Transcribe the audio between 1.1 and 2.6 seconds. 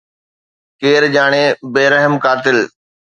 ڄاڻي، بي رحم قاتل